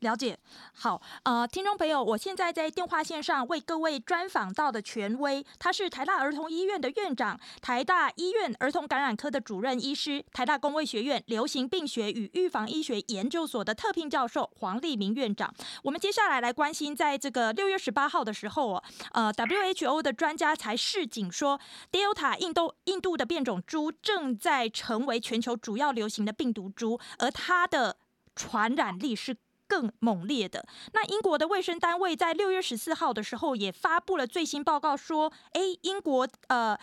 [0.00, 0.38] 了解，
[0.74, 15.52] 好，呃，听众朋友，我现在在电话线上为各位专访到的权威，他是台大儿童医院的院长，台大医院儿童感染科的主任医师，台大公卫学院流行病学与预防医学研究所的特聘教授黄立明院长。
[15.82, 21.58] 我们接下来来关心，在这个六月十八号的时候哦，呃，WHO 的专家才示警说
[21.90, 27.96] ，Delta 印度印度的变种株正在成为全球主要流行的病毒株，而它的
[28.36, 29.36] 传染力是。
[29.68, 30.66] 更猛烈的。
[30.92, 36.76] 那英国的卫生单位在六月十四号的时候也发布了最新报告，说，哎，英国呃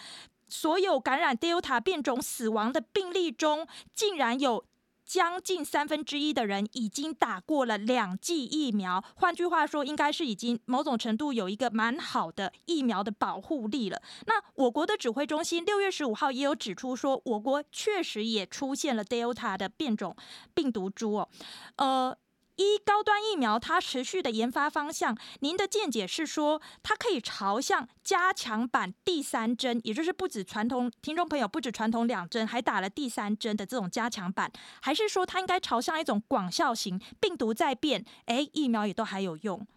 [0.48, 4.63] 所有感染 Delta 变种死亡的病例中，竟然有
[5.04, 9.04] 将近三分之一的人已经打过了两剂疫苗。
[9.15, 14.02] 换句话说，应该是已经某种程度有一个蛮好的疫苗的保护力了。
[14.28, 20.15] 那我国的指挥中心六月十五号也有指出说，我国确实也出现了 Delta 的变种
[20.54, 21.29] 病毒株哦，
[21.77, 22.17] 呃。
[22.58, 34.51] 一高端疫苗，它持续的研发方向，您的见解是说，它可以朝向加强版第三针，也就是不止传统听众朋友不止传统两针，还打了第三针的这种加强版，
[34.81, 39.67] 还是说它应该朝向一种广效型，病毒在变，哎，疫苗也都还有用？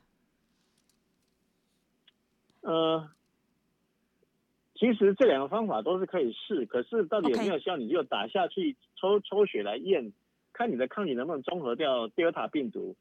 [2.61, 3.09] 呃，
[4.75, 10.13] 其实这两个方法都是可以试，可是到底有没有效，你就打下去抽抽血来验，
[10.59, 12.97] 看你的抗体能不能中和掉德尔塔病毒，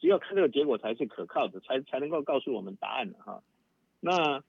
[0.00, 3.42] 只有看这个结果才是可靠的，才才能够告诉我们答案的哈。
[4.00, 4.42] 那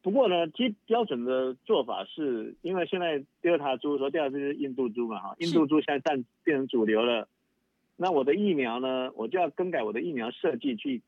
[0.00, 7.28] 不过呢，基标准的做法是，因为现在德尔塔猪说第二只是印度猪嘛哈，印度猪现在占变成主流了，
[7.96, 11.02] 那我的疫苗呢，我就要更改我的疫苗设计去。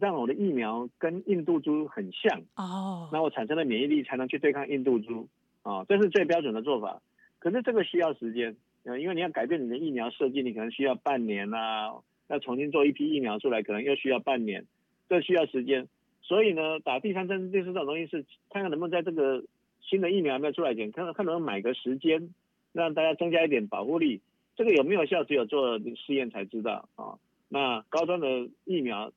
[0.00, 5.28] 让我的疫苗跟印度猪很像哦，那我产生的免疫力才能去对抗印度猪
[5.62, 7.02] 啊，这是最标准的做法。
[7.38, 11.94] 可是这个需要时间，因为你要改变你的疫苗设计，你可能需要半年啊，
[12.28, 14.66] 要重新做一批疫苗出来，可能又需要半年，
[15.08, 15.88] 这需要时间。
[16.22, 19.44] 所以呢，打第三针类似这种东西是看看能不能在这个
[19.82, 22.34] 新的疫苗还没有出来前，看看看能不能买个时间，
[22.72, 24.20] 让大家增加一点保护力。
[24.56, 27.18] 这个有没有效，只有做试验才知道啊。
[27.48, 29.12] 那高端的疫苗。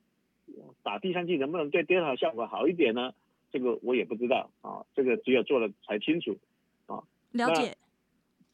[0.81, 3.13] 打第三剂能不能对德尔塔效果好一点呢？
[3.51, 6.37] 这个我也不知道啊，这个只有做了才清楚
[6.85, 7.03] 啊。
[7.33, 7.75] 了解。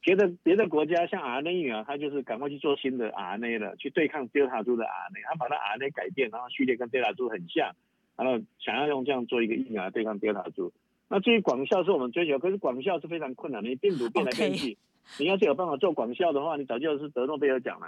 [0.03, 7.73] 别的别的国家像 RNA 疫苗，它就是赶快去做新的 RNA 了，去对抗德尔塔株的 RNA，它把它 RNA 改变，然后序列跟德尔塔株很像，
[8.17, 10.71] 然后想要用这样做一个疫苗来对抗德尔塔株。
[11.07, 14.77] 那至于广效是我们追求，可是广效是非常困难的，你病毒变来变去，Okay.
[15.19, 17.87] 你要是有办法做广效的话，你早就是得诺贝尔奖了。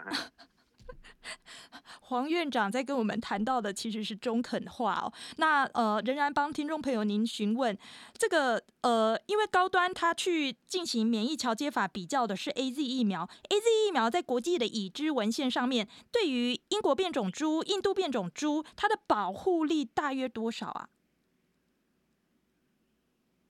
[2.07, 5.11] 黄院长在跟我们谈到的其实是中肯话哦。
[5.37, 7.77] 那呃，仍然帮听众朋友您询问
[8.13, 20.89] 这个呃，因为高端他去进行免疫桥接法比较的是 AZ 疫苗，AZ 疫苗在国际的已知文献上面，对于英国变种株、印度变种株，它的保护力大约多少啊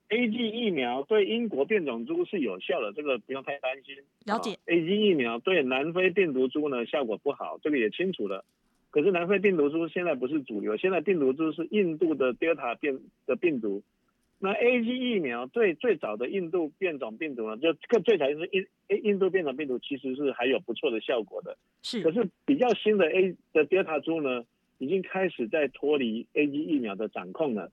[0.08, 3.96] ？A G 疫苗对英国变种株是有效的，这个不用太担心。
[4.24, 4.56] 了解。
[4.66, 8.44] A G 疫苗对南非病毒株呢，效果不好，这个也清楚了。
[8.90, 13.82] 可是南非病毒株现在不是主流，现在病毒株是印度的 Delta 变的病毒。
[14.38, 21.58] 那 A G 疫苗对最早的印度变种病毒呢，就更最早就是印印度变种病毒，其实是还有不错的效果的。
[21.82, 22.02] 是。
[22.02, 24.44] 可是比较新的 A 的 Delta 株呢，
[24.78, 27.72] 已经开始在脱离 A G 疫苗的掌控了。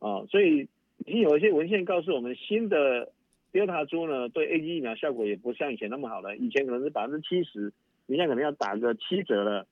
[0.00, 0.66] 啊，所以。
[1.06, 3.10] 已经有一些文献告诉我们，新的
[3.52, 6.36] Delta 株呢，对 A G 疫苗效果也不像以前那么好了。
[6.36, 7.72] 以前可能是百分之七十，
[8.06, 9.66] 你现在可能要打个七折了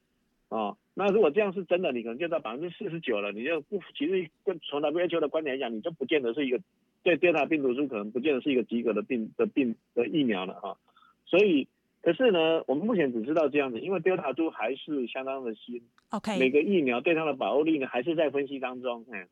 [0.48, 0.76] 啊、哦。
[0.94, 3.30] 那如果这样是真的，你可能就到百分之四十九了。
[3.30, 6.58] 你就不，其实跟从 WHO 的观点来讲，你就不见得是一个
[7.02, 10.76] 对 Delta 病毒株可能不见得是一个及格的病的病的疫苗了啊。
[11.26, 11.68] 所以，
[12.02, 15.82] 可是呢，我们目前只知道这样子，因为 Delta 株还是相当的新。
[16.10, 19.04] OK，每个疫苗对它的保护力呢，还是在分析当中。
[19.12, 19.28] 嗯。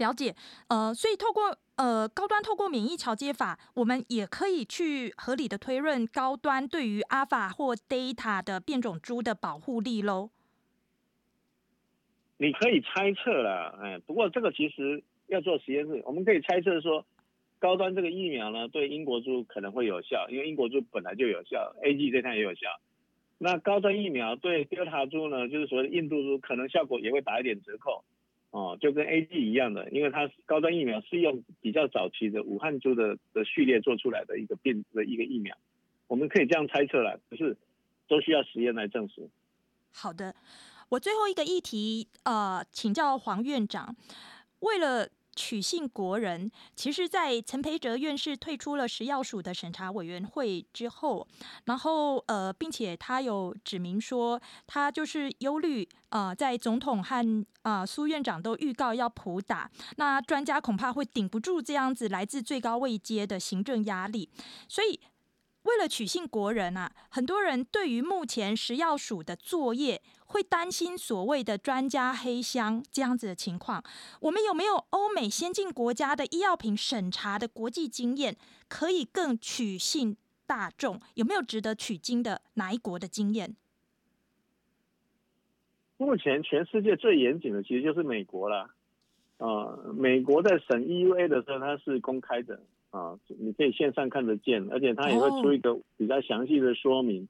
[0.00, 0.34] 了解，
[0.68, 10.30] 呃，所以透过呃高端透过免疫桥接法，我们也可以去合理的推论高端对于阿法或贝塔的变种株的保护力喽。
[12.38, 17.04] 你可以猜测了，哎，不过这个其实要做实验室，我们可以猜测说，
[17.58, 22.68] 高端这个疫苗呢对英国株可能会有效，因为英国株本来就有效，AG 对它也有效。
[23.36, 28.02] 那高端疫苗对德尔塔株呢，就是所谓的印度株，可能效果也会打一点折扣。
[28.50, 35.56] 哦，就跟 A G 一样的，因为它高端疫苗是用比较早期的武汉株的的序列做出来的一个变的一个疫苗，
[36.08, 37.56] 我们可以这样猜测了，可是
[38.08, 39.28] 都需要实验来证实。
[39.92, 40.34] 好的，
[40.88, 43.94] 我最后一个议题，呃，请教黄院长，
[44.60, 45.08] 为了。
[45.36, 51.26] 取信国人，其实，在陈培哲院士退出了食药署的审查委员会之后，
[51.64, 64.28] 然后呃，并且他有指明说，他就是忧虑啊，在总统和啊、呃、苏院长都预告要普打，那专家恐怕会顶不住这样子来自最高位阶的行政压力，
[64.68, 65.00] 所以。
[65.62, 73.82] 为了取信国人啊，很多人对于目前食药署的作业会担心所谓的专家黑箱这样子的情况。
[74.20, 78.36] 我们有没有欧美先进国家的医药品审查的国际经验，
[78.68, 80.98] 可以更取信大众？
[81.14, 83.54] 有没有值得取经的哪一国的经验？
[85.98, 88.70] 目前全世界最严谨的其实就是美国了。
[89.36, 92.58] 呃，美国在审 EUA 的时候，它是公开的。
[92.90, 97.28] 啊，你可以线上看得见，而且它也会出一个比较详细的说明。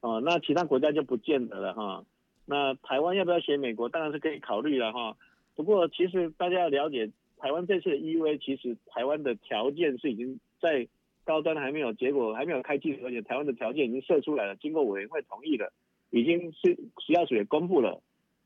[0.00, 2.04] 哦、啊，那其他国家就不见得了哈。
[2.44, 3.88] 那台湾要不要学美国？
[3.88, 5.16] 当然是可以考虑了哈。
[5.54, 10.86] 不过其实大家要了解，台湾这次的 EUA，其实台湾的条件是已经在
[11.24, 15.72] 高端还没有结果，还没有开机，而且台湾的条件已经设出来了，经过委员会同意了，
[16.10, 18.02] 已经是食药署也公布了。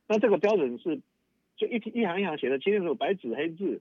[0.07, 1.01] 那这个标准是
[1.57, 3.81] 就一一行一行写的清楚，白纸黑字。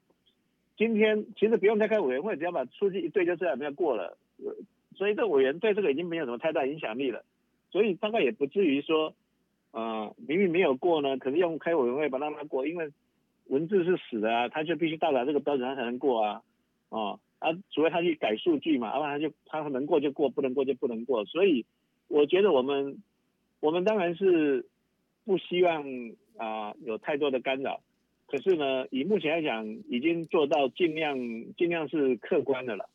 [0.79, 4.17] 今天其实不用再开委员会，只要把数据一对就这样没有过了。
[4.95, 7.25] 所以这委员对这个已经没有什么太大影响力了。
[7.69, 9.13] 所以大概也不至于说，
[9.71, 12.89] 呃，明明没有过呢，可是用开委员会把它拿过，因为
[13.47, 16.41] 文字是死的啊，他就必须到达这个标准，他才能过啊，
[16.87, 21.25] 哦啊，除非他去改数据嘛，要不然他就他能过就过，不能过就不能过。
[21.25, 21.65] 所以
[22.07, 23.03] 我觉得我们
[23.59, 24.65] 我们当然是
[25.25, 25.83] 不希望
[26.37, 27.81] 啊有太多的干扰，
[28.31, 31.17] 可是呢，以目前来讲，已经做到尽量
[31.57, 32.89] 尽量是客观的了。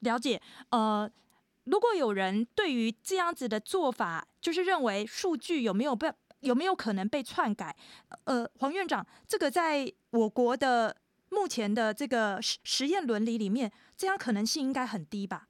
[0.00, 0.40] 了解，
[0.70, 1.10] 呃。
[1.70, 7.76] 如果有人对于这样子的做法，就是认为数据有没有被有没有可能被篡改？
[8.24, 10.96] 呃，黄院长，这个在我国的
[11.28, 15.48] 目前的这个实实验伦理里面，这样可能性应该很低吧？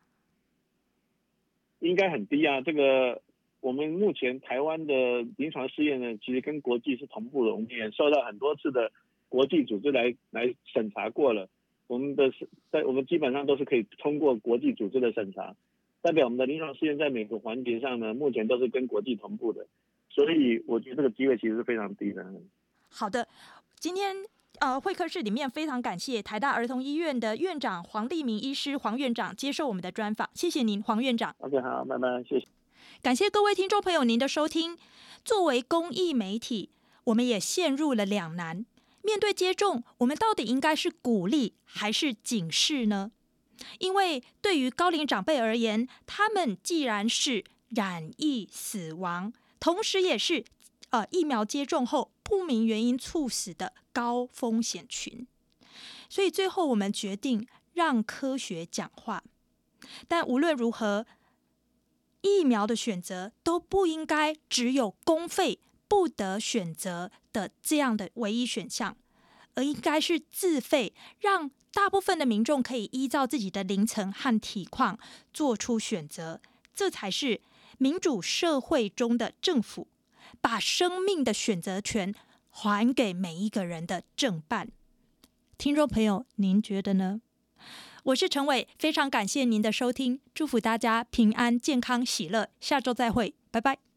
[1.78, 2.61] 应该很低啊！
[2.62, 3.22] 这个
[3.61, 4.94] 我们目前台湾的
[5.36, 8.90] 临床试验呢，其实跟国际是同步的，我们也受到很多次的
[9.28, 11.48] 国际组织来来审查过了。
[11.86, 12.30] 我们的
[12.70, 15.54] 在我们基本上都是可以通过国际组织的审查。
[16.00, 19.66] 代表我们的临床试验在每个环节上呢，目前都是跟国际同步的，
[20.09, 22.24] 所以我觉得这个机会其实是非常低的。
[22.88, 23.26] 好的，
[23.80, 24.14] 今天
[24.61, 31.34] 呃会客室里面非常感谢台大儿童医院的院长黄立明医师黄院长接受我们的专访，谢谢您黄院长。
[31.38, 32.46] OK，好，拜拜，谢谢。
[33.01, 34.76] 感谢各位听众朋友您的收听。
[35.24, 36.70] 作为公益媒体，
[37.05, 38.66] 我们也陷入了两难，
[39.03, 43.12] 面对接种，我们到底应该是鼓励还是警示呢？
[43.78, 50.44] 因为对于高龄长辈而言，他们既然是染疫死亡，同时也是
[50.90, 55.24] 呃疫苗接种后不明原因猝死的高风险群，
[56.09, 59.22] 所以最后我们决定让科学讲话。
[60.09, 61.07] 但无论如何，
[62.20, 68.96] 疫苗的选择都不应该只有公费不得选择的这样的唯一选项，
[69.54, 71.50] 而应该是自费让。
[71.70, 74.98] 大部分的民众可以依照自己的龄层和体况
[75.32, 76.40] 做出选择，
[76.74, 77.40] 这才是
[77.76, 79.86] 民主社会中的政府
[80.40, 82.12] 把生命的选择权
[82.50, 84.72] 还给每一个人的正办。
[85.56, 87.20] 听众朋友，您觉得呢？
[88.09, 93.88] 我是陈伟，非常感谢您的收听，祝福大家平安、健康、喜乐，下周再会，拜拜。